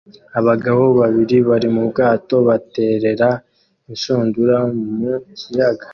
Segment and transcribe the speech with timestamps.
[0.39, 3.29] Abagabo babiri bari mu bwato baterera
[3.89, 4.57] inshundura
[4.97, 5.85] mu kiyaga